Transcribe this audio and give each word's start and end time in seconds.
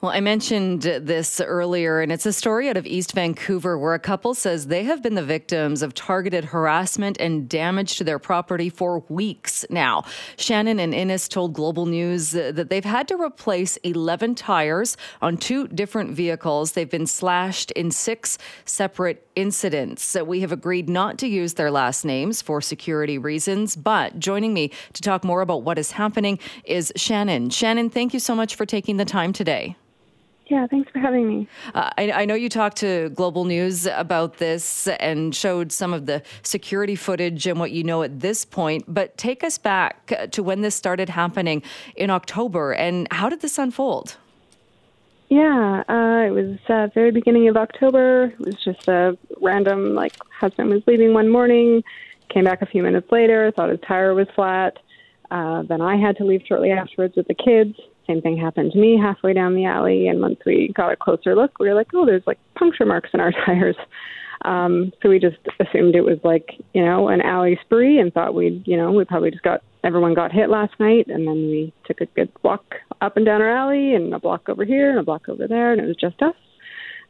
Well, 0.00 0.12
I 0.12 0.20
mentioned 0.20 0.82
this 0.82 1.40
earlier, 1.40 2.00
and 2.00 2.12
it's 2.12 2.24
a 2.24 2.32
story 2.32 2.68
out 2.68 2.76
of 2.76 2.86
East 2.86 3.14
Vancouver 3.14 3.76
where 3.76 3.94
a 3.94 3.98
couple 3.98 4.32
says 4.32 4.68
they 4.68 4.84
have 4.84 5.02
been 5.02 5.16
the 5.16 5.24
victims 5.24 5.82
of 5.82 5.92
targeted 5.92 6.44
harassment 6.44 7.20
and 7.20 7.48
damage 7.48 7.96
to 7.96 8.04
their 8.04 8.20
property 8.20 8.70
for 8.70 9.00
weeks 9.08 9.64
now. 9.70 10.04
Shannon 10.36 10.78
and 10.78 10.94
Innes 10.94 11.26
told 11.26 11.52
Global 11.52 11.84
News 11.84 12.30
that 12.30 12.70
they've 12.70 12.84
had 12.84 13.08
to 13.08 13.16
replace 13.20 13.76
11 13.78 14.36
tires 14.36 14.96
on 15.20 15.36
two 15.36 15.66
different 15.66 16.12
vehicles. 16.12 16.72
They've 16.72 16.88
been 16.88 17.08
slashed 17.08 17.72
in 17.72 17.90
six 17.90 18.38
separate 18.66 19.26
incidents. 19.34 20.04
So 20.04 20.22
we 20.22 20.42
have 20.42 20.52
agreed 20.52 20.88
not 20.88 21.18
to 21.18 21.26
use 21.26 21.54
their 21.54 21.72
last 21.72 22.04
names 22.04 22.40
for 22.40 22.60
security 22.60 23.18
reasons. 23.18 23.74
But 23.74 24.20
joining 24.20 24.54
me 24.54 24.70
to 24.92 25.02
talk 25.02 25.24
more 25.24 25.40
about 25.40 25.64
what 25.64 25.76
is 25.76 25.90
happening 25.90 26.38
is 26.62 26.92
Shannon. 26.94 27.50
Shannon, 27.50 27.90
thank 27.90 28.14
you 28.14 28.20
so 28.20 28.36
much 28.36 28.54
for 28.54 28.64
taking 28.64 28.96
the 28.96 29.04
time 29.04 29.32
today. 29.32 29.74
Yeah, 30.48 30.66
thanks 30.66 30.90
for 30.90 30.98
having 30.98 31.28
me. 31.28 31.48
Uh, 31.74 31.90
I, 31.98 32.10
I, 32.10 32.24
know 32.24 32.34
you 32.34 32.48
talked 32.48 32.78
to 32.78 33.10
Global 33.10 33.44
News 33.44 33.86
about 33.86 34.38
this 34.38 34.88
and 34.88 35.34
showed 35.34 35.72
some 35.72 35.92
of 35.92 36.06
the 36.06 36.22
security 36.42 36.96
footage 36.96 37.46
and 37.46 37.60
what 37.60 37.70
you 37.70 37.84
know 37.84 38.02
at 38.02 38.20
this 38.20 38.46
point, 38.46 38.84
but 38.88 39.16
take 39.18 39.44
us 39.44 39.58
back 39.58 40.30
to 40.30 40.42
when 40.42 40.62
this 40.62 40.74
started 40.74 41.10
happening 41.10 41.62
in 41.96 42.08
October 42.08 42.72
and 42.72 43.06
how 43.10 43.28
did 43.28 43.40
this 43.40 43.58
unfold? 43.58 44.16
Yeah, 45.28 45.84
uh, 45.86 46.26
it 46.26 46.30
was 46.30 46.58
uh, 46.70 46.88
very 46.94 47.10
beginning 47.10 47.48
of 47.48 47.58
October. 47.58 48.32
It 48.40 48.46
was 48.46 48.56
just 48.64 48.88
a 48.88 49.18
random, 49.42 49.94
like, 49.94 50.14
husband 50.30 50.70
was 50.70 50.82
leaving 50.86 51.12
one 51.12 51.28
morning, 51.28 51.82
came 52.30 52.44
back 52.44 52.62
a 52.62 52.66
few 52.66 52.82
minutes 52.82 53.12
later, 53.12 53.52
thought 53.54 53.68
his 53.68 53.80
tire 53.86 54.14
was 54.14 54.28
flat. 54.34 54.78
Uh, 55.30 55.62
then 55.64 55.82
I 55.82 55.96
had 55.96 56.16
to 56.16 56.24
leave 56.24 56.40
shortly 56.48 56.70
afterwards 56.70 57.16
with 57.16 57.28
the 57.28 57.34
kids 57.34 57.78
same 58.08 58.20
thing 58.22 58.36
happened 58.36 58.72
to 58.72 58.78
me 58.78 58.98
halfway 59.00 59.32
down 59.32 59.54
the 59.54 59.64
alley. 59.64 60.08
And 60.08 60.20
once 60.20 60.38
we 60.44 60.72
got 60.74 60.92
a 60.92 60.96
closer 60.96 61.34
look, 61.34 61.58
we 61.58 61.68
were 61.68 61.74
like, 61.74 61.88
oh, 61.94 62.06
there's 62.06 62.26
like 62.26 62.38
puncture 62.58 62.86
marks 62.86 63.10
in 63.12 63.20
our 63.20 63.32
tires. 63.46 63.76
Um, 64.44 64.92
so 65.02 65.08
we 65.08 65.18
just 65.18 65.36
assumed 65.60 65.94
it 65.94 66.02
was 66.04 66.18
like, 66.22 66.54
you 66.72 66.84
know, 66.84 67.08
an 67.08 67.20
alley 67.20 67.58
spree 67.64 67.98
and 67.98 68.12
thought 68.12 68.34
we'd, 68.34 68.66
you 68.66 68.76
know, 68.76 68.92
we 68.92 69.04
probably 69.04 69.30
just 69.30 69.42
got, 69.42 69.62
everyone 69.84 70.14
got 70.14 70.32
hit 70.32 70.48
last 70.48 70.74
night. 70.78 71.06
And 71.08 71.26
then 71.26 71.48
we 71.50 71.72
took 71.86 72.00
a 72.00 72.06
good 72.06 72.32
walk 72.42 72.76
up 73.00 73.16
and 73.16 73.26
down 73.26 73.42
our 73.42 73.50
alley 73.50 73.94
and 73.94 74.14
a 74.14 74.18
block 74.18 74.48
over 74.48 74.64
here 74.64 74.90
and 74.90 74.98
a 74.98 75.04
block 75.04 75.28
over 75.28 75.46
there. 75.46 75.72
And 75.72 75.80
it 75.80 75.86
was 75.86 75.96
just 75.96 76.22
us. 76.22 76.34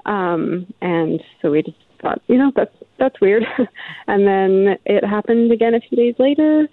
Um, 0.06 0.72
and 0.80 1.22
so 1.42 1.50
we 1.50 1.62
just 1.62 1.76
thought, 2.00 2.22
you 2.28 2.38
know, 2.38 2.50
that's, 2.56 2.74
that's 2.98 3.20
weird. 3.20 3.44
and 4.06 4.26
then 4.26 4.78
it 4.86 5.04
happened 5.04 5.52
again 5.52 5.74
a 5.74 5.80
few 5.80 5.96
days 5.96 6.14
later 6.18 6.66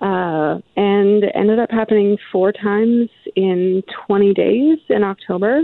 uh, 0.00 0.58
and 0.76 1.24
ended 1.34 1.58
up 1.58 1.70
happening 1.70 2.16
four 2.32 2.52
times 2.52 3.08
in 3.36 3.82
20 4.06 4.34
days 4.34 4.78
in 4.88 5.02
October. 5.02 5.60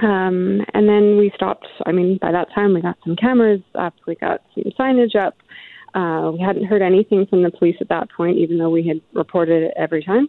Um, 0.00 0.60
and 0.74 0.88
then 0.88 1.16
we 1.16 1.32
stopped. 1.34 1.66
I 1.86 1.92
mean, 1.92 2.18
by 2.20 2.32
that 2.32 2.48
time, 2.54 2.74
we 2.74 2.82
got 2.82 2.98
some 3.04 3.16
cameras 3.16 3.60
up, 3.74 3.94
we 4.06 4.16
got 4.16 4.42
some 4.54 4.64
signage 4.78 5.16
up. 5.16 5.36
Uh, 5.94 6.32
we 6.32 6.40
hadn't 6.40 6.64
heard 6.64 6.82
anything 6.82 7.24
from 7.26 7.44
the 7.44 7.50
police 7.50 7.76
at 7.80 7.88
that 7.88 8.10
point, 8.10 8.36
even 8.36 8.58
though 8.58 8.70
we 8.70 8.86
had 8.86 9.00
reported 9.12 9.62
it 9.62 9.74
every 9.76 10.02
time. 10.02 10.28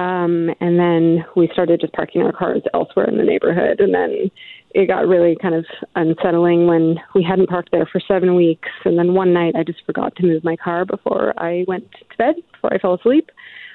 Um, 0.00 0.48
and 0.60 0.78
then 0.78 1.26
we 1.36 1.50
started 1.52 1.82
just 1.82 1.92
parking 1.92 2.22
our 2.22 2.32
cars 2.32 2.62
elsewhere 2.72 3.04
in 3.04 3.18
the 3.18 3.22
neighborhood. 3.22 3.80
And 3.80 3.92
then 3.92 4.30
it 4.74 4.86
got 4.86 5.06
really 5.06 5.36
kind 5.42 5.54
of 5.54 5.66
unsettling 5.94 6.66
when 6.66 6.96
we 7.14 7.22
hadn't 7.22 7.50
parked 7.50 7.70
there 7.70 7.84
for 7.84 8.00
seven 8.08 8.34
weeks. 8.34 8.70
And 8.86 8.98
then 8.98 9.12
one 9.12 9.34
night 9.34 9.56
I 9.56 9.62
just 9.62 9.84
forgot 9.84 10.16
to 10.16 10.22
move 10.22 10.42
my 10.42 10.56
car 10.56 10.86
before 10.86 11.34
I 11.36 11.66
went 11.68 11.92
to 11.92 12.16
bed, 12.16 12.36
before 12.50 12.72
I 12.72 12.78
fell 12.78 12.94
asleep. 12.94 13.30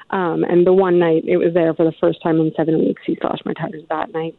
Um, 0.10 0.44
and 0.44 0.66
the 0.66 0.74
one 0.74 0.98
night 0.98 1.26
it 1.28 1.38
was 1.38 1.54
there 1.54 1.76
for 1.76 1.86
the 1.86 1.94
first 2.02 2.24
time 2.24 2.40
in 2.40 2.52
seven 2.58 2.80
weeks, 2.80 3.04
he 3.06 3.18
slashed 3.22 3.46
my 3.46 3.54
tires 3.54 3.84
that 3.90 4.12
night. 4.12 4.36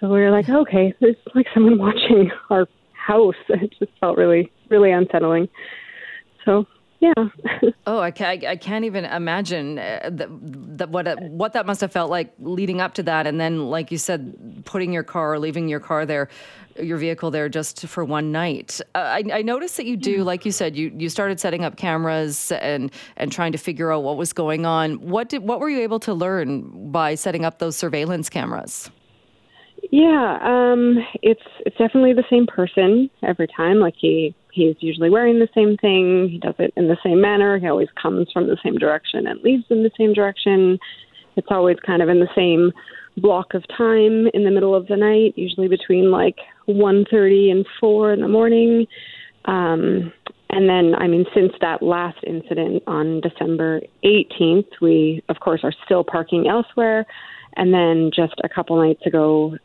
So 0.00 0.08
we 0.08 0.20
were 0.20 0.30
like, 0.30 0.48
okay, 0.48 0.94
there's 1.00 1.16
like 1.34 1.46
someone 1.52 1.78
watching 1.86 2.30
our 2.48 2.66
house. 2.92 3.34
It 3.50 3.74
just 3.78 3.92
felt 4.00 4.16
really, 4.16 4.50
really 4.70 4.90
unsettling. 4.90 5.50
So 6.46 6.66
yeah. 7.04 7.28
oh, 7.86 8.00
I 8.00 8.10
can't, 8.10 8.44
I 8.44 8.56
can't 8.56 8.84
even 8.84 9.04
imagine 9.04 9.78
uh, 9.78 10.10
that, 10.12 10.28
that 10.78 10.88
what 10.90 11.06
uh, 11.06 11.16
what 11.16 11.52
that 11.52 11.66
must 11.66 11.80
have 11.80 11.92
felt 11.92 12.10
like 12.10 12.32
leading 12.38 12.80
up 12.80 12.94
to 12.94 13.02
that, 13.02 13.26
and 13.26 13.38
then, 13.38 13.68
like 13.68 13.90
you 13.90 13.98
said, 13.98 14.62
putting 14.64 14.92
your 14.92 15.02
car, 15.02 15.34
or 15.34 15.38
leaving 15.38 15.68
your 15.68 15.80
car 15.80 16.06
there, 16.06 16.28
your 16.80 16.96
vehicle 16.96 17.30
there 17.30 17.48
just 17.48 17.86
for 17.86 18.04
one 18.04 18.32
night. 18.32 18.80
Uh, 18.94 18.98
I, 18.98 19.22
I 19.32 19.42
noticed 19.42 19.76
that 19.76 19.86
you 19.86 19.96
do, 19.96 20.12
yeah. 20.12 20.22
like 20.22 20.44
you 20.46 20.52
said, 20.52 20.76
you 20.76 20.92
you 20.96 21.08
started 21.10 21.40
setting 21.40 21.64
up 21.64 21.76
cameras 21.76 22.52
and 22.52 22.90
and 23.16 23.30
trying 23.30 23.52
to 23.52 23.58
figure 23.58 23.92
out 23.92 24.02
what 24.02 24.16
was 24.16 24.32
going 24.32 24.64
on. 24.64 24.94
What 25.00 25.28
did 25.28 25.42
what 25.42 25.60
were 25.60 25.68
you 25.68 25.80
able 25.80 26.00
to 26.00 26.14
learn 26.14 26.90
by 26.90 27.14
setting 27.16 27.44
up 27.44 27.58
those 27.58 27.76
surveillance 27.76 28.30
cameras? 28.30 28.90
Yeah, 29.94 30.38
um, 30.42 30.98
it's 31.22 31.40
it's 31.64 31.76
definitely 31.76 32.14
the 32.14 32.24
same 32.28 32.48
person 32.48 33.08
every 33.22 33.46
time. 33.46 33.78
Like 33.78 33.94
he 33.96 34.34
he's 34.50 34.74
usually 34.80 35.08
wearing 35.08 35.38
the 35.38 35.48
same 35.54 35.76
thing. 35.76 36.28
He 36.28 36.38
does 36.38 36.56
it 36.58 36.74
in 36.76 36.88
the 36.88 36.96
same 37.04 37.20
manner. 37.20 37.60
He 37.60 37.68
always 37.68 37.86
comes 38.02 38.26
from 38.32 38.48
the 38.48 38.56
same 38.64 38.76
direction 38.76 39.28
and 39.28 39.40
leaves 39.42 39.62
in 39.70 39.84
the 39.84 39.92
same 39.96 40.12
direction. 40.12 40.80
It's 41.36 41.46
always 41.48 41.76
kind 41.86 42.02
of 42.02 42.08
in 42.08 42.18
the 42.18 42.28
same 42.34 42.72
block 43.18 43.54
of 43.54 43.62
time 43.68 44.26
in 44.34 44.42
the 44.42 44.50
middle 44.50 44.74
of 44.74 44.88
the 44.88 44.96
night, 44.96 45.34
usually 45.36 45.68
between 45.68 46.10
like 46.10 46.38
1:30 46.66 47.52
and 47.52 47.64
4 47.78 48.14
in 48.14 48.20
the 48.20 48.26
morning. 48.26 48.88
Um, 49.44 50.12
and 50.50 50.68
then, 50.68 50.96
I 50.96 51.06
mean, 51.06 51.24
since 51.32 51.52
that 51.60 51.84
last 51.84 52.18
incident 52.26 52.82
on 52.88 53.20
December 53.20 53.82
18th, 54.04 54.80
we 54.80 55.22
of 55.28 55.38
course 55.38 55.60
are 55.62 55.74
still 55.84 56.02
parking 56.02 56.48
elsewhere. 56.48 57.06
And 57.56 57.72
then 57.72 58.10
just 58.12 58.34
a 58.42 58.48
couple 58.48 58.76
nights 58.76 59.06
ago, 59.06 59.56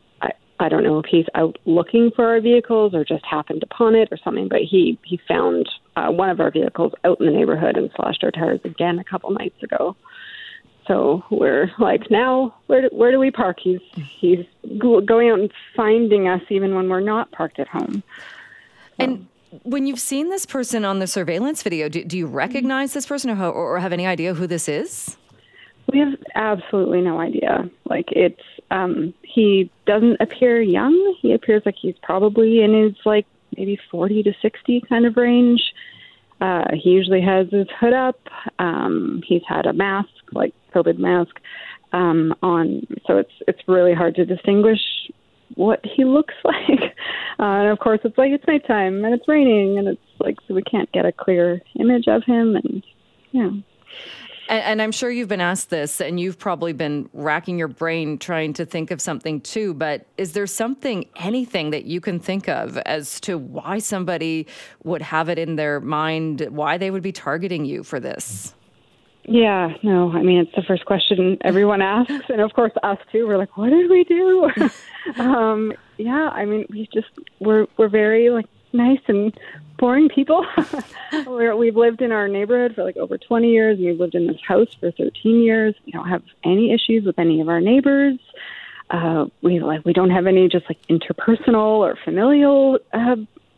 I 0.59 0.67
don't 0.67 0.83
know 0.83 0.99
if 0.99 1.05
he's 1.05 1.25
out 1.35 1.57
looking 1.65 2.11
for 2.15 2.27
our 2.27 2.41
vehicles 2.41 2.93
or 2.93 3.05
just 3.05 3.25
happened 3.25 3.63
upon 3.63 3.95
it 3.95 4.09
or 4.11 4.17
something, 4.17 4.49
but 4.49 4.61
he 4.61 4.99
he 5.03 5.19
found 5.27 5.69
uh, 5.95 6.09
one 6.09 6.29
of 6.29 6.39
our 6.39 6.51
vehicles 6.51 6.93
out 7.05 7.19
in 7.19 7.27
the 7.27 7.31
neighborhood 7.31 7.77
and 7.77 7.89
slashed 7.95 8.23
our 8.23 8.31
tires 8.31 8.59
again 8.63 8.99
a 8.99 9.03
couple 9.03 9.31
nights 9.31 9.61
ago. 9.63 9.95
So 10.87 11.23
we're 11.29 11.71
like, 11.79 12.09
now 12.09 12.55
where 12.67 12.81
do, 12.81 12.89
where 12.91 13.11
do 13.11 13.19
we 13.19 13.31
park? 13.31 13.59
He's 13.61 13.79
he's 13.93 14.45
going 14.77 15.29
out 15.29 15.39
and 15.39 15.51
finding 15.75 16.27
us 16.27 16.41
even 16.49 16.75
when 16.75 16.89
we're 16.89 16.99
not 16.99 17.31
parked 17.31 17.59
at 17.59 17.67
home. 17.67 18.03
So. 18.03 19.03
And 19.05 19.27
when 19.63 19.87
you've 19.87 19.99
seen 19.99 20.29
this 20.29 20.45
person 20.45 20.83
on 20.83 20.99
the 20.99 21.07
surveillance 21.07 21.63
video, 21.63 21.89
do, 21.89 22.03
do 22.03 22.17
you 22.17 22.27
recognize 22.27 22.93
this 22.93 23.05
person 23.05 23.29
or, 23.29 23.51
or 23.51 23.79
have 23.79 23.93
any 23.93 24.05
idea 24.05 24.33
who 24.33 24.45
this 24.45 24.67
is? 24.67 25.15
We 25.91 25.99
have 25.99 26.13
absolutely 26.35 27.01
no 27.01 27.19
idea. 27.19 27.69
Like 27.85 28.05
it's 28.11 28.41
um 28.71 29.13
he 29.23 29.71
doesn't 29.85 30.17
appear 30.19 30.61
young. 30.61 31.15
He 31.21 31.33
appears 31.33 31.63
like 31.65 31.75
he's 31.75 31.97
probably 32.01 32.61
in 32.61 32.73
his 32.73 32.95
like 33.05 33.25
maybe 33.57 33.79
40 33.89 34.23
to 34.23 34.33
60 34.41 34.81
kind 34.87 35.05
of 35.05 35.17
range. 35.17 35.73
Uh, 36.41 36.65
he 36.73 36.91
usually 36.91 37.21
has 37.21 37.49
his 37.49 37.67
hood 37.79 37.93
up. 37.93 38.19
Um, 38.59 39.21
he's 39.25 39.41
had 39.47 39.65
a 39.65 39.73
mask, 39.73 40.09
like 40.31 40.53
COVID 40.73 40.97
mask, 40.97 41.39
um, 41.91 42.33
on. 42.41 42.87
So 43.05 43.17
it's 43.17 43.33
it's 43.47 43.59
really 43.67 43.93
hard 43.93 44.15
to 44.15 44.25
distinguish 44.25 44.79
what 45.55 45.81
he 45.83 46.05
looks 46.05 46.35
like. 46.43 46.95
Uh, 47.39 47.43
and 47.43 47.69
of 47.69 47.79
course, 47.79 47.99
it's 48.03 48.17
like 48.17 48.31
it's 48.31 48.47
nighttime 48.47 49.03
and 49.03 49.13
it's 49.13 49.27
raining, 49.27 49.77
and 49.77 49.87
it's 49.89 50.01
like 50.19 50.37
so 50.47 50.53
we 50.53 50.61
can't 50.61 50.91
get 50.91 51.05
a 51.05 51.11
clear 51.11 51.61
image 51.77 52.07
of 52.07 52.23
him. 52.23 52.55
And 52.55 52.83
yeah. 53.31 53.49
And, 54.49 54.63
and, 54.63 54.81
I'm 54.81 54.91
sure 54.91 55.11
you've 55.11 55.29
been 55.29 55.41
asked 55.41 55.69
this, 55.69 56.01
and 56.01 56.19
you've 56.19 56.39
probably 56.39 56.73
been 56.73 57.07
racking 57.13 57.59
your 57.59 57.67
brain 57.67 58.17
trying 58.17 58.51
to 58.53 58.65
think 58.65 58.89
of 58.89 58.99
something 58.99 59.41
too. 59.41 59.75
But 59.75 60.07
is 60.17 60.33
there 60.33 60.47
something, 60.47 61.05
anything 61.17 61.69
that 61.69 61.85
you 61.85 62.01
can 62.01 62.19
think 62.19 62.49
of 62.49 62.77
as 62.79 63.19
to 63.21 63.37
why 63.37 63.77
somebody 63.77 64.47
would 64.83 65.03
have 65.03 65.29
it 65.29 65.37
in 65.37 65.55
their 65.55 65.79
mind, 65.79 66.47
why 66.49 66.77
they 66.77 66.89
would 66.89 67.03
be 67.03 67.11
targeting 67.11 67.63
you 67.63 67.83
for 67.83 67.99
this? 67.99 68.55
Yeah, 69.23 69.73
no, 69.83 70.11
I 70.11 70.23
mean, 70.23 70.39
it's 70.39 70.55
the 70.55 70.63
first 70.63 70.85
question 70.85 71.37
everyone 71.41 71.83
asks. 71.83 72.29
And 72.29 72.41
of 72.41 72.51
course, 72.53 72.71
us 72.81 72.97
too. 73.11 73.27
We're 73.27 73.37
like, 73.37 73.55
what 73.55 73.69
did 73.69 73.87
we 73.87 74.03
do? 74.03 74.49
um, 75.21 75.73
yeah, 75.97 76.29
I 76.33 76.45
mean, 76.45 76.65
we 76.71 76.89
just, 76.91 77.09
we're, 77.39 77.67
we're 77.77 77.89
very 77.89 78.31
like 78.31 78.47
nice 78.73 78.99
and 79.07 79.33
boring 79.77 80.09
people. 80.09 80.45
We're, 81.25 81.55
we've 81.55 81.75
lived 81.75 82.01
in 82.01 82.11
our 82.11 82.27
neighborhood 82.27 82.75
for 82.75 82.83
like 82.83 82.97
over 82.97 83.17
20 83.17 83.49
years. 83.49 83.79
We've 83.79 83.99
lived 83.99 84.15
in 84.15 84.27
this 84.27 84.41
house 84.45 84.73
for 84.79 84.91
13 84.91 85.41
years. 85.41 85.75
We 85.85 85.91
don't 85.91 86.07
have 86.07 86.23
any 86.43 86.73
issues 86.73 87.05
with 87.05 87.17
any 87.17 87.41
of 87.41 87.49
our 87.49 87.61
neighbors. 87.61 88.19
Uh, 88.89 89.27
we 89.43 89.59
like 89.59 89.85
we 89.85 89.93
don't 89.93 90.09
have 90.09 90.25
any 90.25 90.49
just 90.49 90.65
like 90.67 90.79
interpersonal 90.87 91.77
or 91.77 91.95
familial 92.03 92.79
uh, 92.91 93.15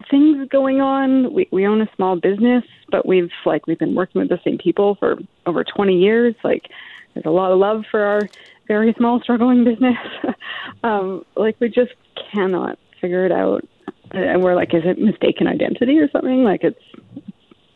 things 0.09 0.47
going 0.49 0.81
on. 0.81 1.33
We 1.33 1.47
we 1.51 1.65
own 1.65 1.81
a 1.81 1.89
small 1.95 2.17
business, 2.17 2.65
but 2.89 3.05
we've 3.05 3.31
like 3.45 3.65
we've 3.65 3.79
been 3.79 3.95
working 3.95 4.19
with 4.19 4.29
the 4.29 4.39
same 4.43 4.57
people 4.57 4.95
for 4.95 5.17
over 5.45 5.63
20 5.63 5.97
years. 5.97 6.35
Like 6.43 6.69
there's 7.13 7.25
a 7.25 7.31
lot 7.31 7.51
of 7.51 7.59
love 7.59 7.85
for 7.89 8.01
our 8.01 8.21
very 8.67 8.93
small 8.97 9.21
struggling 9.21 9.63
business. 9.63 9.97
um, 10.83 11.25
like 11.35 11.55
we 11.59 11.69
just 11.69 11.93
cannot 12.31 12.77
figure 13.01 13.25
it 13.25 13.31
out 13.31 13.67
and 14.13 14.43
we're 14.43 14.55
like, 14.55 14.73
is 14.73 14.83
it 14.85 14.99
mistaken 14.99 15.47
identity 15.47 15.99
or 15.99 16.09
something? 16.11 16.43
Like 16.43 16.63
it's 16.63 16.79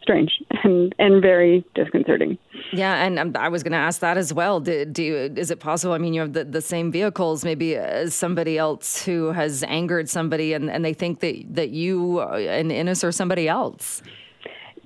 strange 0.01 0.31
and 0.63 0.93
and 0.99 1.21
very 1.21 1.65
disconcerting. 1.73 2.37
Yeah, 2.71 3.03
and 3.03 3.19
um, 3.19 3.33
I 3.37 3.49
was 3.49 3.63
going 3.63 3.71
to 3.71 3.77
ask 3.77 4.01
that 4.01 4.17
as 4.17 4.33
well. 4.33 4.59
Do, 4.59 4.85
do 4.85 5.03
you, 5.03 5.15
is 5.35 5.51
it 5.51 5.59
possible? 5.59 5.93
I 5.93 5.97
mean, 5.97 6.13
you 6.13 6.21
have 6.21 6.33
the, 6.33 6.43
the 6.43 6.61
same 6.61 6.91
vehicles, 6.91 7.45
maybe 7.45 7.75
as 7.75 8.13
somebody 8.13 8.57
else 8.57 9.03
who 9.03 9.31
has 9.31 9.63
angered 9.63 10.09
somebody, 10.09 10.53
and, 10.53 10.69
and 10.69 10.83
they 10.83 10.93
think 10.93 11.19
that 11.19 11.43
that 11.55 11.69
you 11.69 12.21
and 12.21 12.71
Innes 12.71 13.03
are 13.03 13.11
somebody 13.11 13.47
else. 13.47 14.01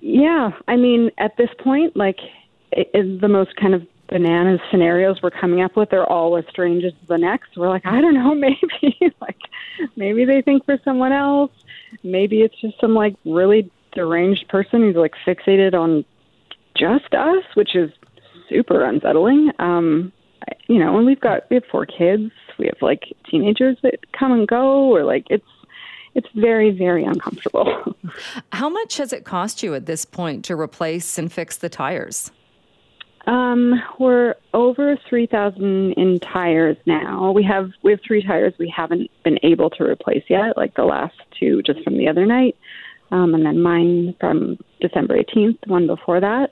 Yeah, 0.02 0.52
I 0.68 0.76
mean, 0.78 1.12
at 1.18 1.36
this 1.38 1.50
point, 1.62 1.96
like 1.98 2.18
it, 2.72 2.90
it, 2.94 3.22
the 3.22 3.28
most 3.28 3.56
kind 3.56 3.74
of 3.74 3.86
bananas 4.10 4.60
scenarios 4.72 5.22
we're 5.22 5.30
coming 5.30 5.62
up 5.62 5.76
with 5.76 5.94
are 5.94 6.06
all 6.06 6.38
as 6.38 6.46
strange 6.50 6.84
as 6.84 6.94
the 7.08 7.18
next. 7.18 7.56
We're 7.56 7.70
like, 7.70 7.86
I 7.86 8.02
don't 8.02 8.14
know, 8.14 8.36
maybe 8.82 9.14
like 9.22 9.38
maybe 9.96 10.26
they 10.26 10.42
think 10.42 10.66
for 10.66 10.78
someone 10.84 11.12
else. 11.12 11.52
Maybe 12.04 12.42
it's 12.42 12.60
just 12.60 12.80
some 12.80 12.94
like 12.94 13.16
really 13.26 13.72
deranged 13.94 14.48
person 14.50 14.82
who's 14.82 14.96
like 14.96 15.14
fixated 15.26 15.74
on 15.74 16.06
just 16.78 17.14
us, 17.14 17.44
which 17.56 17.76
is 17.76 17.92
super 18.48 18.84
unsettling. 18.84 19.52
Um, 19.60 20.12
you 20.68 20.80
know, 20.80 20.98
and 20.98 21.06
we've 21.06 21.20
got 21.20 21.50
we 21.50 21.56
have 21.56 21.66
four 21.72 21.86
kids. 21.86 22.32
We 22.58 22.66
have 22.66 22.82
like 22.82 23.04
teenagers 23.30 23.78
that 23.84 24.12
come 24.12 24.32
and 24.32 24.48
go, 24.48 24.84
or 24.84 25.04
like 25.04 25.28
it's 25.30 25.46
it's 26.16 26.28
very 26.36 26.72
very 26.72 27.04
uncomfortable. 27.04 27.96
How 28.52 28.70
much 28.70 28.98
has 28.98 29.14
it 29.14 29.26
cost 29.26 29.64
you 29.64 29.76
at 29.76 29.86
this 29.86 30.06
point 30.06 30.46
to 30.46 30.56
replace 30.56 31.18
and 31.18 31.32
fix 31.32 31.58
the 31.58 31.70
tires? 31.70 32.32
Um, 33.28 33.82
we're 34.00 34.36
over 34.54 34.98
three 35.08 35.26
thousand 35.26 35.94
in 35.94 36.20
tires 36.20 36.78
now. 36.86 37.32
We 37.32 37.44
have 37.44 37.72
we 37.84 37.92
have 37.92 38.00
three 38.06 38.24
tires 38.24 38.54
we 38.58 38.74
haven't 38.76 39.12
been 39.24 39.40
able 39.44 39.70
to 39.72 39.84
replace 39.84 40.24
yet, 40.30 40.58
like 40.58 40.76
the 40.76 40.86
last 40.86 41.16
two 41.40 41.62
just 41.64 41.84
from 41.84 41.98
the 41.98 42.08
other 42.08 42.26
night, 42.26 42.56
um, 43.12 43.34
and 43.34 43.46
then 43.46 43.62
mine 43.62 44.16
from 44.20 44.58
December 44.80 45.18
eighteenth, 45.18 45.58
one 45.66 45.86
before 45.86 46.20
that. 46.20 46.52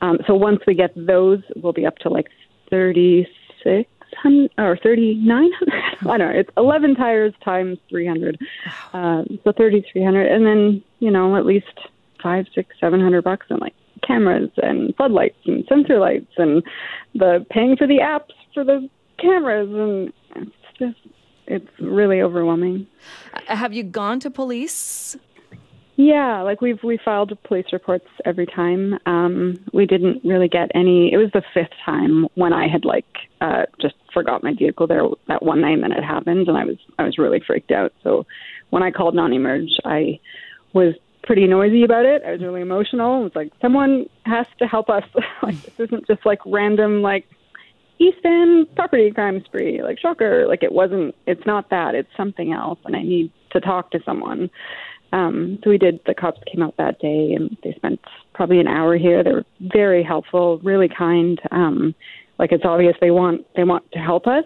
Um, 0.00 0.18
so 0.26 0.34
once 0.34 0.60
we 0.66 0.74
get 0.74 0.92
those, 0.96 1.40
we'll 1.56 1.72
be 1.72 1.86
up 1.86 1.98
to 1.98 2.08
like 2.08 2.28
thirty 2.70 3.26
six 3.62 3.88
hundred 4.16 4.50
or 4.58 4.76
thirty 4.76 5.14
nine 5.14 5.50
hundred. 5.52 5.82
I 6.02 6.18
don't 6.18 6.32
know. 6.32 6.40
It's 6.40 6.50
eleven 6.56 6.94
tires 6.94 7.34
times 7.44 7.78
three 7.88 8.06
hundred, 8.06 8.38
um, 8.92 9.38
so 9.44 9.52
thirty 9.52 9.84
three 9.92 10.04
hundred, 10.04 10.26
and 10.32 10.44
then 10.44 10.82
you 10.98 11.10
know 11.10 11.36
at 11.36 11.46
least 11.46 11.78
five, 12.22 12.46
six, 12.54 12.74
seven 12.80 13.00
hundred 13.00 13.22
bucks 13.22 13.46
in 13.50 13.58
like 13.58 13.74
cameras 14.06 14.50
and 14.58 14.94
floodlights 14.96 15.38
and 15.46 15.64
sensor 15.68 15.98
lights 15.98 16.32
and 16.36 16.62
the 17.14 17.44
paying 17.50 17.76
for 17.76 17.86
the 17.86 17.98
apps 17.98 18.34
for 18.54 18.64
the 18.64 18.88
cameras 19.18 19.68
and 19.70 20.12
it's 20.36 20.78
just 20.78 21.14
it's 21.46 21.80
really 21.80 22.20
overwhelming. 22.20 22.86
Uh, 23.32 23.56
have 23.56 23.72
you 23.72 23.82
gone 23.82 24.20
to 24.20 24.30
police? 24.30 25.16
Yeah, 25.96 26.42
like 26.42 26.60
we've 26.60 26.80
we 26.84 26.96
filed 27.04 27.36
police 27.42 27.66
reports 27.72 28.06
every 28.24 28.46
time. 28.46 28.98
Um, 29.06 29.56
we 29.72 29.84
didn't 29.84 30.24
really 30.24 30.46
get 30.46 30.70
any. 30.72 31.12
It 31.12 31.16
was 31.16 31.30
the 31.32 31.42
fifth 31.52 31.72
time 31.84 32.28
when 32.36 32.52
I 32.52 32.68
had 32.68 32.84
like 32.84 33.06
uh, 33.40 33.62
just 33.80 33.96
forgot 34.14 34.44
my 34.44 34.54
vehicle 34.54 34.86
there 34.86 35.02
that 35.26 35.42
one 35.42 35.60
night 35.60 35.80
that 35.80 35.90
it 35.90 36.04
happened, 36.04 36.46
and 36.46 36.56
I 36.56 36.64
was 36.64 36.76
I 37.00 37.02
was 37.02 37.18
really 37.18 37.40
freaked 37.44 37.72
out. 37.72 37.92
So 38.04 38.26
when 38.70 38.84
I 38.84 38.92
called 38.92 39.16
non-emerge, 39.16 39.70
I 39.84 40.20
was 40.72 40.94
pretty 41.22 41.46
noisy 41.46 41.84
about 41.84 42.04
it. 42.04 42.22
I 42.24 42.32
was 42.32 42.40
really 42.40 42.60
emotional. 42.60 43.20
It 43.20 43.24
was 43.24 43.34
like 43.34 43.52
someone 43.60 44.06
has 44.24 44.46
to 44.58 44.66
help 44.66 44.88
us. 44.88 45.04
like 45.42 45.60
this 45.62 45.74
isn't 45.78 46.06
just 46.06 46.24
like 46.24 46.40
random 46.46 47.02
like 47.02 47.26
East 47.98 48.18
End 48.24 48.74
property 48.74 49.10
crime 49.10 49.42
spree, 49.44 49.82
like 49.82 49.98
shocker. 49.98 50.46
Like 50.46 50.62
it 50.62 50.72
wasn't. 50.72 51.14
It's 51.26 51.44
not 51.46 51.70
that. 51.70 51.94
It's 51.94 52.10
something 52.16 52.52
else, 52.52 52.78
and 52.84 52.96
I 52.96 53.02
need 53.02 53.32
to 53.50 53.60
talk 53.60 53.90
to 53.92 54.00
someone. 54.04 54.50
Um, 55.12 55.58
so 55.64 55.70
we 55.70 55.78
did. 55.78 56.00
The 56.06 56.14
cops 56.14 56.40
came 56.50 56.62
out 56.62 56.76
that 56.76 57.00
day, 57.00 57.32
and 57.32 57.56
they 57.62 57.72
spent 57.74 58.00
probably 58.34 58.60
an 58.60 58.68
hour 58.68 58.96
here. 58.96 59.24
They 59.24 59.32
were 59.32 59.46
very 59.60 60.02
helpful, 60.02 60.58
really 60.62 60.88
kind. 60.88 61.40
Um, 61.50 61.94
like 62.38 62.52
it's 62.52 62.64
obvious 62.64 62.96
they 63.00 63.10
want 63.10 63.46
they 63.56 63.64
want 63.64 63.90
to 63.92 63.98
help 63.98 64.26
us. 64.26 64.44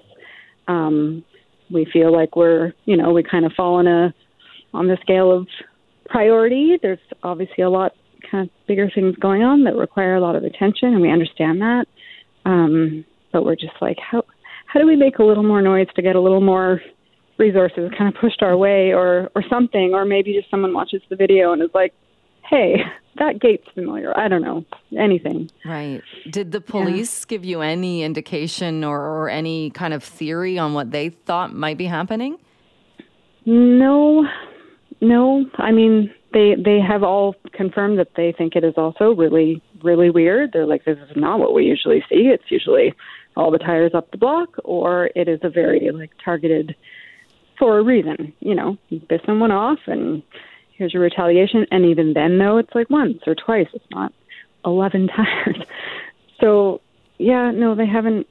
Um, 0.68 1.24
we 1.70 1.84
feel 1.84 2.12
like 2.12 2.36
we're 2.36 2.72
you 2.84 2.96
know 2.96 3.12
we 3.12 3.22
kind 3.22 3.44
of 3.44 3.52
fall 3.52 3.74
on 3.74 3.86
a 3.86 4.14
on 4.72 4.86
the 4.86 4.96
scale 5.02 5.30
of 5.30 5.46
priority. 6.12 6.78
There's 6.80 6.98
obviously 7.22 7.64
a 7.64 7.70
lot 7.70 7.92
kind 8.30 8.48
of 8.48 8.66
bigger 8.66 8.88
things 8.94 9.16
going 9.16 9.42
on 9.42 9.64
that 9.64 9.74
require 9.74 10.14
a 10.14 10.20
lot 10.20 10.36
of 10.36 10.44
attention, 10.44 10.88
and 10.88 11.00
we 11.00 11.10
understand 11.10 11.60
that. 11.60 11.86
Um, 12.44 13.04
but 13.32 13.44
we're 13.44 13.56
just 13.56 13.78
like, 13.80 13.96
how 13.98 14.24
how 14.66 14.80
do 14.80 14.86
we 14.86 14.96
make 14.96 15.18
a 15.18 15.24
little 15.24 15.42
more 15.42 15.62
noise 15.62 15.88
to 15.96 16.02
get 16.02 16.16
a 16.16 16.20
little 16.20 16.40
more 16.40 16.80
resources 17.38 17.90
kind 17.98 18.14
of 18.14 18.20
pushed 18.20 18.42
our 18.42 18.56
way, 18.56 18.92
or 18.92 19.30
or 19.34 19.42
something, 19.48 19.94
or 19.94 20.04
maybe 20.04 20.34
just 20.34 20.50
someone 20.50 20.72
watches 20.74 21.02
the 21.08 21.16
video 21.16 21.52
and 21.52 21.62
is 21.62 21.70
like, 21.74 21.94
hey, 22.48 22.76
that 23.18 23.40
gate's 23.40 23.66
familiar. 23.74 24.16
I 24.16 24.28
don't 24.28 24.42
know 24.42 24.64
anything. 24.98 25.50
Right. 25.64 26.02
Did 26.30 26.52
the 26.52 26.60
police 26.60 27.24
yeah. 27.24 27.28
give 27.28 27.44
you 27.44 27.60
any 27.60 28.02
indication 28.02 28.84
or, 28.84 29.00
or 29.00 29.28
any 29.28 29.70
kind 29.70 29.94
of 29.94 30.02
theory 30.02 30.58
on 30.58 30.74
what 30.74 30.90
they 30.90 31.10
thought 31.10 31.54
might 31.54 31.78
be 31.78 31.86
happening? 31.86 32.38
No, 33.44 34.26
no, 35.02 35.44
I 35.58 35.72
mean 35.72 36.14
they 36.32 36.54
they 36.54 36.80
have 36.80 37.02
all 37.02 37.34
confirmed 37.52 37.98
that 37.98 38.14
they 38.16 38.32
think 38.32 38.56
it 38.56 38.64
is 38.64 38.74
also 38.76 39.14
really 39.14 39.60
really 39.82 40.10
weird. 40.10 40.52
They're 40.52 40.66
like, 40.66 40.84
this 40.84 40.98
is 40.98 41.16
not 41.16 41.40
what 41.40 41.54
we 41.54 41.64
usually 41.64 42.00
see. 42.08 42.30
It's 42.32 42.50
usually 42.50 42.94
all 43.36 43.50
the 43.50 43.58
tires 43.58 43.92
up 43.94 44.10
the 44.10 44.16
block, 44.16 44.56
or 44.64 45.10
it 45.14 45.28
is 45.28 45.40
a 45.42 45.50
very 45.50 45.90
like 45.90 46.10
targeted 46.24 46.74
for 47.58 47.78
a 47.78 47.82
reason. 47.82 48.32
You 48.40 48.54
know, 48.54 48.78
you 48.88 49.00
piss 49.00 49.20
someone 49.26 49.50
off, 49.50 49.80
and 49.86 50.22
here's 50.76 50.94
your 50.94 51.02
retaliation. 51.02 51.66
And 51.70 51.84
even 51.84 52.14
then, 52.14 52.38
though, 52.38 52.58
it's 52.58 52.74
like 52.74 52.88
once 52.88 53.18
or 53.26 53.34
twice. 53.34 53.68
It's 53.74 53.84
not 53.90 54.12
eleven 54.64 55.08
tires. 55.16 55.62
So 56.40 56.80
yeah, 57.18 57.50
no, 57.50 57.74
they 57.74 57.86
haven't. 57.86 58.26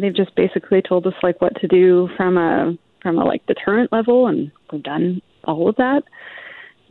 They've 0.00 0.14
just 0.14 0.34
basically 0.34 0.80
told 0.80 1.06
us 1.06 1.14
like 1.22 1.40
what 1.40 1.56
to 1.60 1.68
do 1.68 2.08
from 2.16 2.38
a 2.38 2.76
from 3.02 3.18
a 3.18 3.24
like 3.24 3.44
deterrent 3.46 3.92
level, 3.92 4.26
and 4.26 4.50
we've 4.72 4.82
done 4.82 5.20
all 5.46 5.68
of 5.68 5.76
that. 5.76 6.02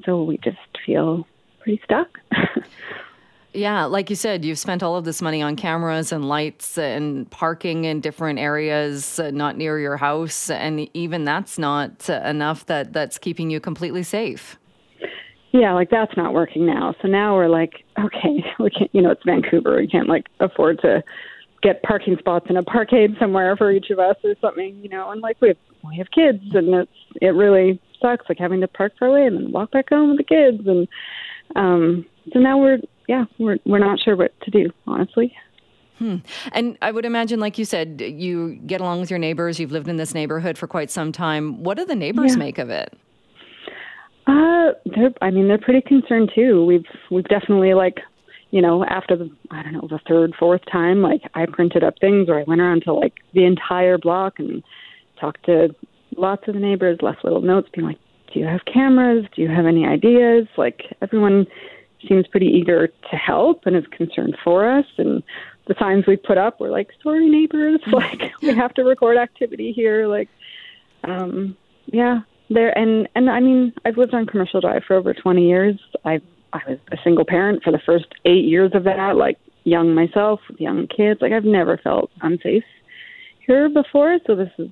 So 0.06 0.24
we 0.24 0.38
just 0.38 0.57
feel 0.86 1.28
pretty 1.62 1.81
stuck. 1.84 2.07
Yeah, 3.56 3.86
like 3.86 4.10
you 4.10 4.18
said, 4.18 4.44
you've 4.44 4.60
spent 4.60 4.84
all 4.84 4.98
of 4.98 5.06
this 5.06 5.22
money 5.22 5.42
on 5.42 5.56
cameras 5.56 6.12
and 6.12 6.28
lights 6.28 6.78
and 6.78 7.30
parking 7.31 7.86
in 7.86 8.02
different 8.02 8.38
areas 8.38 9.18
uh, 9.18 9.31
not 9.31 9.56
near 9.56 9.80
your 9.80 9.96
house, 9.96 10.50
and 10.50 10.90
even 10.94 11.24
that's 11.24 11.57
not 11.57 12.10
uh, 12.10 12.22
enough 12.25 12.66
that 12.66 12.92
that's 12.92 13.18
keeping 13.18 13.50
you 13.50 13.62
completely 13.62 14.04
safe. 14.04 14.57
Yeah, 15.54 15.74
like 15.74 15.90
that's 15.90 16.16
not 16.18 16.34
working 16.34 16.66
now. 16.66 16.96
So 17.02 17.07
now 17.07 17.36
we're 17.36 17.48
like, 17.48 17.86
okay, 17.98 18.44
we 18.60 18.69
can't. 18.72 18.94
You 18.94 19.02
know, 19.02 19.12
it's 19.12 19.24
Vancouver. 19.25 19.78
We 19.78 19.88
can't 19.88 20.10
like 20.10 20.25
afford 20.42 20.80
to 20.81 21.02
get 21.63 21.81
parking 21.81 22.18
spots 22.19 22.48
in 22.50 22.57
a 22.57 22.63
parkade 22.63 23.18
somewhere 23.19 23.56
for 23.56 23.72
each 23.72 23.90
of 23.90 24.00
us 24.00 24.18
or 24.25 24.36
something. 24.42 24.78
You 24.84 24.90
know, 24.90 25.12
and 25.12 25.22
like 25.22 25.38
we 25.40 25.48
have 25.50 25.57
we 25.88 25.96
have 25.98 26.12
kids, 26.12 26.44
and 26.54 26.75
it's 26.75 26.92
it 27.22 27.30
really 27.30 27.80
sucks, 28.02 28.28
like 28.30 28.40
having 28.40 28.61
to 28.61 28.68
park 28.68 28.94
far 28.99 29.09
away 29.09 29.25
and 29.25 29.37
then 29.37 29.52
walk 29.52 29.71
back 29.71 29.90
home 29.90 30.09
with 30.09 30.18
the 30.18 30.23
kids. 30.23 30.68
And 30.68 30.87
um, 31.56 32.06
so 32.33 32.40
now 32.40 32.57
we're, 32.57 32.80
yeah, 33.07 33.25
we're, 33.40 33.57
we're 33.66 33.80
not 33.80 33.99
sure 33.99 34.16
what 34.16 34.40
to 34.42 34.52
do, 34.52 34.71
honestly. 34.87 35.35
Hmm. 35.99 36.18
And 36.52 36.78
I 36.81 36.92
would 36.92 37.06
imagine, 37.06 37.40
like 37.40 37.57
you 37.57 37.66
said, 37.66 38.02
you 38.02 38.56
get 38.66 38.81
along 38.81 38.99
with 38.99 39.09
your 39.09 39.19
neighbors. 39.19 39.59
You've 39.59 39.71
lived 39.71 39.87
in 39.87 39.95
this 39.95 40.14
neighborhood 40.14 40.57
for 40.57 40.68
quite 40.68 40.92
some 40.92 41.11
time. 41.11 41.64
What 41.64 41.78
do 41.78 41.85
the 41.85 41.95
neighbors 41.95 42.31
yeah. 42.31 42.37
make 42.37 42.57
of 42.57 42.69
it? 42.69 42.94
Uh, 44.28 44.73
they're. 44.85 45.14
I 45.21 45.31
mean, 45.31 45.47
they're 45.47 45.57
pretty 45.57 45.81
concerned 45.81 46.31
too. 46.35 46.66
We've 46.66 46.85
we've 47.11 47.28
definitely 47.30 47.75
like, 47.75 47.99
you 48.52 48.61
know, 48.61 48.83
after 48.83 49.16
the 49.16 49.30
I 49.52 49.64
don't 49.64 49.73
know 49.73 49.87
the 49.90 49.99
third, 50.07 50.33
fourth 50.37 50.61
time, 50.69 51.02
like 51.02 51.21
I 51.33 51.45
printed 51.45 51.83
up 51.83 51.94
things 52.02 52.28
or 52.28 52.40
I 52.40 52.44
went 52.44 52.59
around 52.59 52.83
to 52.83 52.94
like 52.94 53.14
the 53.33 53.45
entire 53.45 53.97
block 53.97 54.40
and 54.40 54.64
talked 55.19 55.45
to 55.45 55.73
lots 56.18 56.48
of 56.48 56.56
neighbors 56.56 57.00
left 57.02 57.24
little 57.24 57.42
notes 57.42 57.69
being 57.74 57.88
like, 57.88 58.00
Do 58.34 58.40
you 58.40 58.45
have 58.45 58.62
cameras? 58.66 59.26
Do 59.36 59.42
you 59.42 59.50
have 59.50 59.66
any 59.66 59.86
ideas? 59.86 60.48
Like 60.57 60.84
everyone 61.02 61.48
seems 62.07 62.28
pretty 62.28 62.48
eager 62.48 62.88
to 62.88 63.16
help 63.16 63.66
and 63.66 63.76
is 63.76 63.86
concerned 63.92 64.38
for 64.44 64.69
us 64.69 64.86
and 64.98 65.24
the 65.68 65.76
signs 65.80 66.06
we 66.06 66.16
put 66.16 66.38
up 66.38 66.60
were 66.60 66.69
like, 66.69 66.90
Sorry 67.02 67.28
neighbors, 67.28 67.81
like 67.92 68.31
we 68.42 68.54
have 68.54 68.74
to 68.76 68.84
record 68.84 69.18
activity 69.18 69.72
here, 69.72 70.07
like 70.07 70.30
um 71.04 71.56
yeah. 71.88 72.22
There 72.50 72.78
and 72.78 73.07
and 73.16 73.30
I 73.30 73.40
mean, 73.40 73.74
I've 73.86 73.98
lived 73.98 74.14
on 74.14 74.28
commercial 74.28 74.62
drive 74.62 74.84
for 74.86 74.95
over 74.95 75.14
twenty 75.14 75.48
years. 75.48 75.80
I 76.04 76.22
I 76.54 76.62
was 76.68 76.78
a 76.92 76.98
single 77.04 77.26
parent 77.26 77.64
for 77.64 77.72
the 77.72 77.81
first 77.86 78.06
eight 78.24 78.45
years 78.45 78.72
of 78.76 78.84
that, 78.84 79.16
like 79.16 79.38
young 79.64 79.95
myself 79.95 80.40
with 80.48 80.62
young 80.62 80.88
kids. 80.88 81.22
Like 81.22 81.31
I've 81.31 81.44
never 81.44 81.78
felt 81.78 82.12
unsafe 82.22 82.64
here 83.45 83.68
before, 83.69 84.19
so 84.26 84.36
this 84.36 84.52
is 84.57 84.69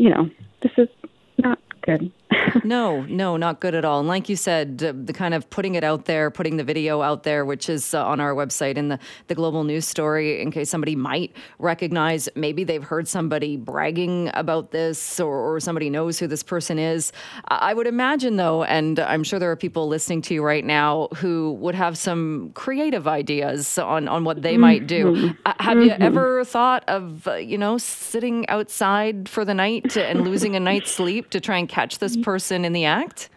you 0.00 0.08
know, 0.08 0.30
this 0.62 0.72
is 0.78 0.88
not 1.36 1.58
good. 1.82 2.10
no, 2.64 3.02
no, 3.02 3.36
not 3.36 3.60
good 3.60 3.74
at 3.74 3.84
all. 3.84 4.00
And 4.00 4.08
like 4.08 4.28
you 4.28 4.36
said, 4.36 4.78
the 4.78 5.12
kind 5.12 5.34
of 5.34 5.48
putting 5.50 5.74
it 5.74 5.84
out 5.84 6.04
there, 6.04 6.30
putting 6.30 6.56
the 6.56 6.64
video 6.64 7.02
out 7.02 7.22
there, 7.22 7.44
which 7.44 7.68
is 7.68 7.94
uh, 7.94 8.04
on 8.04 8.20
our 8.20 8.34
website 8.34 8.76
in 8.76 8.88
the, 8.88 8.98
the 9.26 9.34
global 9.34 9.64
news 9.64 9.86
story, 9.86 10.40
in 10.40 10.50
case 10.50 10.70
somebody 10.70 10.96
might 10.96 11.34
recognize 11.58 12.28
maybe 12.34 12.64
they've 12.64 12.84
heard 12.84 13.08
somebody 13.08 13.56
bragging 13.56 14.30
about 14.34 14.70
this 14.70 15.20
or, 15.20 15.54
or 15.54 15.60
somebody 15.60 15.90
knows 15.90 16.18
who 16.18 16.26
this 16.26 16.42
person 16.42 16.78
is. 16.78 17.12
I 17.48 17.74
would 17.74 17.86
imagine, 17.86 18.36
though, 18.36 18.64
and 18.64 18.98
I'm 18.98 19.24
sure 19.24 19.38
there 19.38 19.50
are 19.50 19.56
people 19.56 19.88
listening 19.88 20.22
to 20.22 20.34
you 20.34 20.42
right 20.42 20.64
now 20.64 21.08
who 21.16 21.52
would 21.54 21.74
have 21.74 21.98
some 21.98 22.52
creative 22.54 23.08
ideas 23.08 23.78
on, 23.78 24.08
on 24.08 24.24
what 24.24 24.42
they 24.42 24.52
mm-hmm. 24.52 24.60
might 24.60 24.86
do. 24.86 25.12
Mm-hmm. 25.12 25.40
Uh, 25.44 25.54
have 25.58 25.76
mm-hmm. 25.76 25.86
you 25.86 26.06
ever 26.06 26.44
thought 26.44 26.84
of, 26.88 27.26
uh, 27.26 27.34
you 27.34 27.58
know, 27.58 27.78
sitting 27.78 28.48
outside 28.48 29.28
for 29.28 29.44
the 29.44 29.54
night 29.54 29.96
and 29.96 30.24
losing 30.24 30.56
a 30.56 30.60
night's 30.60 30.90
sleep 30.90 31.30
to 31.30 31.40
try 31.40 31.58
and 31.58 31.68
catch 31.68 31.98
this 31.98 32.16
person 32.22 32.64
in 32.64 32.72
the 32.72 32.84
act? 32.84 33.28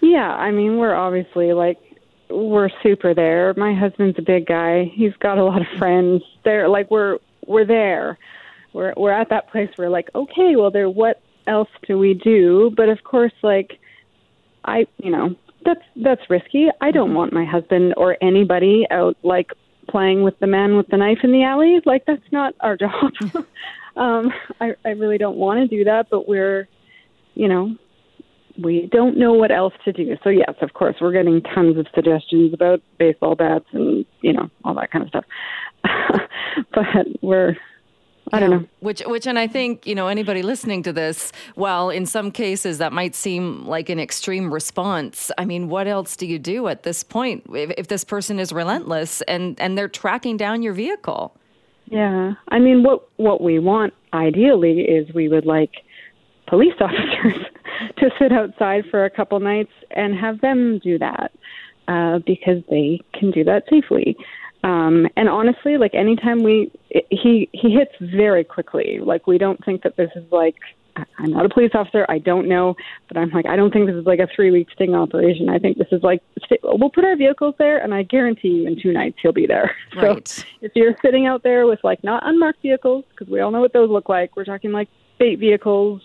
Yeah, 0.00 0.30
I 0.30 0.50
mean, 0.50 0.78
we're 0.78 0.94
obviously 0.94 1.52
like 1.52 1.78
we're 2.30 2.70
super 2.82 3.14
there. 3.14 3.54
My 3.56 3.74
husband's 3.74 4.18
a 4.18 4.22
big 4.22 4.46
guy. 4.46 4.90
He's 4.94 5.12
got 5.20 5.38
a 5.38 5.44
lot 5.44 5.60
of 5.60 5.66
friends. 5.78 6.22
They're 6.44 6.68
like 6.68 6.90
we're 6.90 7.18
we're 7.46 7.66
there. 7.66 8.18
We're 8.72 8.94
we're 8.96 9.12
at 9.12 9.28
that 9.30 9.50
place 9.50 9.70
where 9.76 9.90
like, 9.90 10.08
okay, 10.14 10.56
well 10.56 10.70
there 10.70 10.88
what 10.88 11.20
else 11.46 11.68
do 11.86 11.98
we 11.98 12.14
do? 12.14 12.72
But 12.76 12.88
of 12.88 13.02
course 13.04 13.32
like 13.42 13.78
I 14.64 14.86
you 14.98 15.10
know, 15.10 15.34
that's 15.64 15.82
that's 15.96 16.22
risky. 16.30 16.68
I 16.80 16.90
don't 16.90 17.14
want 17.14 17.32
my 17.32 17.44
husband 17.44 17.94
or 17.96 18.16
anybody 18.22 18.86
out 18.90 19.16
like 19.22 19.50
playing 19.88 20.22
with 20.22 20.38
the 20.38 20.46
man 20.46 20.76
with 20.76 20.86
the 20.88 20.96
knife 20.96 21.18
in 21.22 21.32
the 21.32 21.42
alley. 21.42 21.80
Like 21.84 22.04
that's 22.06 22.32
not 22.32 22.54
our 22.60 22.76
job. 22.76 23.12
um 23.96 24.32
I 24.60 24.74
I 24.84 24.90
really 24.90 25.18
don't 25.18 25.36
want 25.36 25.60
to 25.60 25.76
do 25.76 25.84
that, 25.84 26.08
but 26.10 26.28
we're 26.28 26.68
you 27.34 27.48
know, 27.48 27.76
we 28.58 28.88
don't 28.90 29.16
know 29.16 29.32
what 29.32 29.50
else 29.50 29.74
to 29.84 29.92
do. 29.92 30.16
So 30.22 30.30
yes, 30.30 30.54
of 30.60 30.72
course, 30.74 30.96
we're 31.00 31.12
getting 31.12 31.42
tons 31.42 31.76
of 31.76 31.86
suggestions 31.94 32.52
about 32.54 32.82
baseball 32.98 33.34
bats 33.34 33.66
and 33.72 34.04
you 34.22 34.32
know 34.32 34.50
all 34.64 34.74
that 34.74 34.90
kind 34.90 35.04
of 35.04 35.08
stuff. 35.08 35.24
but 36.74 37.06
we're 37.22 37.56
I 38.32 38.38
don't 38.38 38.50
know. 38.50 38.64
Which, 38.80 39.02
which, 39.06 39.26
and 39.26 39.38
I 39.38 39.46
think 39.46 39.86
you 39.86 39.94
know 39.94 40.06
anybody 40.06 40.42
listening 40.42 40.82
to 40.84 40.92
this. 40.92 41.32
While 41.54 41.90
in 41.90 42.06
some 42.06 42.30
cases 42.30 42.78
that 42.78 42.92
might 42.92 43.14
seem 43.14 43.66
like 43.66 43.88
an 43.88 43.98
extreme 43.98 44.52
response, 44.52 45.30
I 45.36 45.44
mean, 45.44 45.68
what 45.68 45.86
else 45.86 46.16
do 46.16 46.26
you 46.26 46.38
do 46.38 46.68
at 46.68 46.82
this 46.82 47.02
point 47.02 47.44
if, 47.52 47.70
if 47.76 47.88
this 47.88 48.04
person 48.04 48.38
is 48.38 48.52
relentless 48.52 49.20
and 49.22 49.58
and 49.60 49.76
they're 49.76 49.88
tracking 49.88 50.36
down 50.36 50.62
your 50.62 50.74
vehicle? 50.74 51.36
Yeah, 51.86 52.34
I 52.48 52.58
mean, 52.58 52.82
what 52.82 53.08
what 53.16 53.40
we 53.40 53.58
want 53.58 53.94
ideally 54.12 54.82
is 54.82 55.12
we 55.12 55.28
would 55.28 55.46
like 55.46 55.72
police 56.46 56.74
officers 56.80 57.44
to 57.98 58.10
sit 58.18 58.32
outside 58.32 58.84
for 58.90 59.04
a 59.04 59.10
couple 59.10 59.38
nights 59.40 59.72
and 59.90 60.18
have 60.18 60.40
them 60.40 60.78
do 60.82 60.98
that 60.98 61.32
uh, 61.88 62.18
because 62.26 62.62
they 62.70 63.00
can 63.14 63.30
do 63.30 63.44
that 63.44 63.64
safely. 63.70 64.16
Um, 64.62 65.06
and 65.16 65.28
honestly, 65.28 65.78
like 65.78 65.94
anytime 65.94 66.42
we, 66.42 66.70
he 67.10 67.48
he 67.52 67.70
hits 67.70 67.92
very 68.14 68.44
quickly. 68.44 68.98
Like 69.02 69.26
we 69.26 69.38
don't 69.38 69.64
think 69.64 69.82
that 69.82 69.96
this 69.96 70.10
is 70.14 70.24
like 70.30 70.56
I'm 71.18 71.30
not 71.30 71.46
a 71.46 71.48
police 71.48 71.70
officer. 71.74 72.04
I 72.08 72.18
don't 72.18 72.48
know, 72.48 72.74
but 73.08 73.16
I'm 73.16 73.30
like 73.30 73.46
I 73.46 73.56
don't 73.56 73.72
think 73.72 73.86
this 73.86 73.96
is 73.96 74.06
like 74.06 74.18
a 74.18 74.28
three 74.34 74.50
week 74.50 74.68
sting 74.74 74.94
operation. 74.94 75.48
I 75.48 75.58
think 75.58 75.78
this 75.78 75.88
is 75.92 76.02
like 76.02 76.20
we'll 76.62 76.90
put 76.90 77.04
our 77.04 77.16
vehicles 77.16 77.54
there, 77.58 77.78
and 77.78 77.94
I 77.94 78.02
guarantee 78.02 78.48
you 78.48 78.66
in 78.66 78.80
two 78.80 78.92
nights 78.92 79.16
he'll 79.22 79.32
be 79.32 79.46
there. 79.46 79.74
Right. 79.96 80.26
So 80.26 80.44
if 80.60 80.72
you're 80.74 80.94
sitting 81.02 81.26
out 81.26 81.42
there 81.42 81.66
with 81.66 81.80
like 81.82 82.02
not 82.04 82.22
unmarked 82.26 82.62
vehicles, 82.62 83.04
because 83.10 83.30
we 83.30 83.40
all 83.40 83.50
know 83.50 83.60
what 83.60 83.72
those 83.72 83.90
look 83.90 84.08
like, 84.08 84.36
we're 84.36 84.44
talking 84.44 84.72
like 84.72 84.88
bait 85.18 85.36
vehicles, 85.36 86.00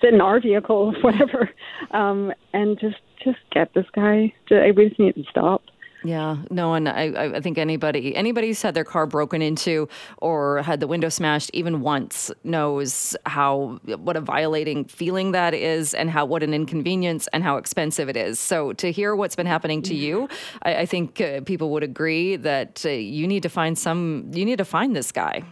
sit 0.00 0.14
in 0.14 0.20
our 0.20 0.40
vehicle, 0.40 0.94
whatever, 1.00 1.50
um, 1.90 2.32
and 2.52 2.78
just 2.78 2.96
just 3.24 3.38
get 3.52 3.74
this 3.74 3.86
guy. 3.94 4.32
To, 4.48 4.72
we 4.76 4.88
just 4.88 5.00
need 5.00 5.14
to 5.14 5.24
stop. 5.30 5.62
Yeah, 6.04 6.36
no, 6.50 6.74
and 6.74 6.88
I, 6.88 7.34
I 7.34 7.40
think 7.40 7.58
anybody 7.58 8.14
anybody 8.14 8.48
who's 8.48 8.62
had 8.62 8.74
their 8.74 8.84
car 8.84 9.06
broken 9.06 9.42
into 9.42 9.88
or 10.18 10.62
had 10.62 10.78
the 10.78 10.86
window 10.86 11.08
smashed 11.08 11.50
even 11.52 11.80
once 11.80 12.30
knows 12.44 13.16
how 13.26 13.80
what 13.84 14.16
a 14.16 14.20
violating 14.20 14.84
feeling 14.84 15.32
that 15.32 15.52
is, 15.52 15.94
and 15.94 16.08
how 16.08 16.24
what 16.24 16.44
an 16.44 16.54
inconvenience 16.54 17.28
and 17.32 17.42
how 17.42 17.56
expensive 17.56 18.08
it 18.08 18.16
is. 18.16 18.38
So 18.38 18.72
to 18.74 18.92
hear 18.92 19.16
what's 19.16 19.34
been 19.34 19.46
happening 19.46 19.82
to 19.82 19.94
you, 19.94 20.28
I, 20.62 20.76
I 20.76 20.86
think 20.86 21.20
uh, 21.20 21.40
people 21.40 21.70
would 21.70 21.82
agree 21.82 22.36
that 22.36 22.84
uh, 22.86 22.90
you 22.90 23.26
need 23.26 23.42
to 23.42 23.48
find 23.48 23.76
some. 23.76 24.30
You 24.32 24.44
need 24.44 24.58
to 24.58 24.64
find 24.64 24.94
this 24.94 25.10
guy. 25.10 25.42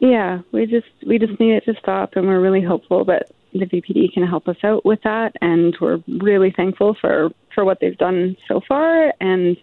Yeah, 0.00 0.40
we 0.50 0.66
just 0.66 0.88
we 1.06 1.18
just 1.20 1.38
need 1.38 1.52
it 1.52 1.64
to 1.66 1.74
stop, 1.78 2.16
and 2.16 2.26
we're 2.26 2.40
really 2.40 2.62
hopeful 2.62 3.04
that 3.04 3.30
the 3.58 3.66
VPD 3.66 4.12
can 4.12 4.26
help 4.26 4.48
us 4.48 4.56
out 4.62 4.84
with 4.84 5.00
that, 5.04 5.32
and 5.40 5.76
we're 5.80 6.02
really 6.20 6.52
thankful 6.56 6.96
for 7.00 7.30
for 7.54 7.64
what 7.64 7.78
they've 7.80 7.98
done 7.98 8.36
so 8.46 8.60
far, 8.66 9.12
and 9.20 9.56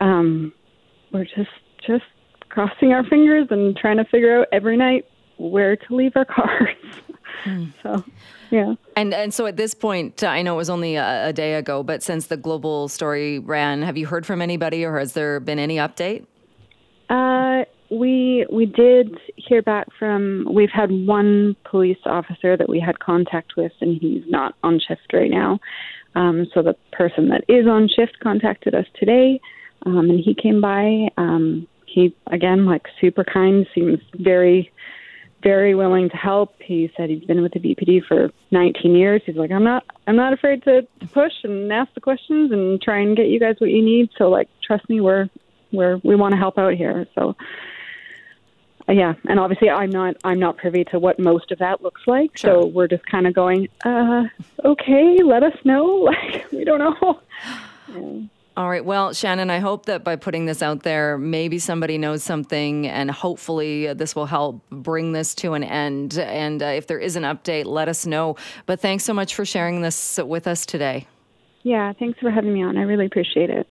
um, 0.00 0.52
we're 1.12 1.24
just 1.24 1.50
just 1.86 2.04
crossing 2.48 2.92
our 2.92 3.04
fingers 3.04 3.48
and 3.50 3.76
trying 3.76 3.96
to 3.96 4.04
figure 4.04 4.40
out 4.40 4.46
every 4.52 4.76
night 4.76 5.06
where 5.38 5.76
to 5.76 5.96
leave 5.96 6.12
our 6.16 6.24
cars. 6.36 6.76
Hmm. 7.44 7.66
So, 7.82 8.04
yeah. 8.50 8.74
And 8.96 9.14
and 9.14 9.32
so 9.32 9.46
at 9.46 9.56
this 9.56 9.74
point, 9.74 10.22
I 10.22 10.42
know 10.42 10.54
it 10.54 10.58
was 10.58 10.70
only 10.70 10.96
a, 10.96 11.28
a 11.28 11.32
day 11.32 11.54
ago, 11.54 11.82
but 11.82 12.02
since 12.02 12.26
the 12.26 12.36
global 12.36 12.88
story 12.88 13.38
ran, 13.38 13.82
have 13.82 13.96
you 13.96 14.06
heard 14.06 14.26
from 14.26 14.42
anybody, 14.42 14.84
or 14.84 14.98
has 14.98 15.14
there 15.14 15.40
been 15.40 15.58
any 15.58 15.76
update? 15.76 16.26
Uh, 17.08 17.64
we 17.92 18.46
we 18.50 18.66
did 18.66 19.18
hear 19.36 19.62
back 19.62 19.88
from. 19.98 20.46
We've 20.50 20.70
had 20.70 20.90
one 20.90 21.56
police 21.64 21.98
officer 22.06 22.56
that 22.56 22.68
we 22.68 22.80
had 22.80 22.98
contact 22.98 23.54
with, 23.56 23.72
and 23.80 24.00
he's 24.00 24.24
not 24.28 24.54
on 24.62 24.80
shift 24.80 25.12
right 25.12 25.30
now. 25.30 25.60
Um, 26.14 26.46
so 26.52 26.62
the 26.62 26.76
person 26.92 27.28
that 27.28 27.44
is 27.48 27.66
on 27.66 27.88
shift 27.88 28.18
contacted 28.22 28.74
us 28.74 28.86
today, 28.98 29.40
um, 29.86 30.10
and 30.10 30.20
he 30.20 30.34
came 30.34 30.60
by. 30.60 31.08
Um, 31.16 31.66
he 31.86 32.14
again, 32.28 32.64
like 32.64 32.86
super 33.00 33.24
kind, 33.24 33.66
seems 33.74 33.98
very, 34.14 34.72
very 35.42 35.74
willing 35.74 36.08
to 36.10 36.16
help. 36.16 36.54
He 36.64 36.90
said 36.96 37.10
he's 37.10 37.24
been 37.24 37.42
with 37.42 37.52
the 37.52 37.60
VPD 37.60 38.06
for 38.06 38.30
19 38.50 38.94
years. 38.94 39.22
He's 39.26 39.36
like, 39.36 39.50
I'm 39.50 39.64
not, 39.64 39.84
I'm 40.06 40.16
not 40.16 40.32
afraid 40.32 40.62
to, 40.64 40.82
to 40.82 41.06
push 41.08 41.32
and 41.44 41.70
ask 41.72 41.92
the 41.94 42.00
questions 42.00 42.52
and 42.52 42.80
try 42.80 43.00
and 43.00 43.16
get 43.16 43.26
you 43.26 43.38
guys 43.38 43.56
what 43.58 43.70
you 43.70 43.84
need. 43.84 44.08
So 44.16 44.30
like, 44.30 44.48
trust 44.66 44.88
me, 44.88 45.00
we're, 45.00 45.28
we're, 45.70 46.00
we 46.02 46.16
want 46.16 46.32
to 46.32 46.38
help 46.38 46.58
out 46.58 46.74
here. 46.74 47.06
So 47.14 47.36
yeah, 48.88 49.14
and 49.28 49.38
obviously 49.38 49.70
I'm 49.70 49.90
not 49.90 50.16
I'm 50.24 50.38
not 50.38 50.56
privy 50.56 50.84
to 50.84 50.98
what 50.98 51.18
most 51.18 51.50
of 51.52 51.58
that 51.58 51.82
looks 51.82 52.02
like. 52.06 52.36
Sure. 52.36 52.62
So 52.62 52.66
we're 52.66 52.88
just 52.88 53.06
kind 53.06 53.26
of 53.26 53.34
going, 53.34 53.68
uh, 53.84 54.24
okay, 54.64 55.18
let 55.22 55.42
us 55.42 55.56
know. 55.64 56.08
Like 56.12 56.50
we 56.52 56.64
don't 56.64 56.78
know. 56.78 57.20
Yeah. 57.88 58.20
All 58.54 58.68
right. 58.68 58.84
Well, 58.84 59.14
Shannon, 59.14 59.48
I 59.48 59.60
hope 59.60 59.86
that 59.86 60.04
by 60.04 60.16
putting 60.16 60.44
this 60.44 60.62
out 60.62 60.82
there, 60.82 61.16
maybe 61.16 61.58
somebody 61.58 61.96
knows 61.96 62.22
something, 62.22 62.86
and 62.86 63.10
hopefully 63.10 63.94
this 63.94 64.14
will 64.14 64.26
help 64.26 64.60
bring 64.68 65.12
this 65.12 65.34
to 65.36 65.54
an 65.54 65.64
end. 65.64 66.18
And 66.18 66.62
uh, 66.62 66.66
if 66.66 66.86
there 66.86 66.98
is 66.98 67.16
an 67.16 67.22
update, 67.22 67.64
let 67.64 67.88
us 67.88 68.04
know. 68.04 68.36
But 68.66 68.80
thanks 68.80 69.04
so 69.04 69.14
much 69.14 69.34
for 69.34 69.46
sharing 69.46 69.80
this 69.80 70.18
with 70.22 70.46
us 70.46 70.66
today. 70.66 71.06
Yeah, 71.62 71.94
thanks 71.98 72.18
for 72.18 72.30
having 72.30 72.52
me 72.52 72.62
on. 72.62 72.76
I 72.76 72.82
really 72.82 73.06
appreciate 73.06 73.48
it. 73.48 73.66